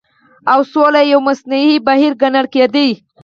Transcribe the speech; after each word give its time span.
او 0.51 0.59
سوله 0.73 1.01
يو 1.11 1.19
مصنوعي 1.27 1.75
بهير 1.87 2.13
ګڼل 2.21 2.45
کېدی 2.53 2.89